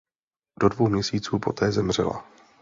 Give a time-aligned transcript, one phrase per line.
[0.59, 2.23] Do dvou měsíců poté zemřela.